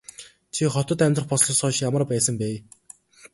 Чи 0.53 0.63
хотод 0.73 0.99
амьдрах 1.05 1.27
болсноосоо 1.29 1.69
хойш 1.69 1.77
ямар 1.87 2.03
байсан 2.11 2.35
бэ? 2.41 2.49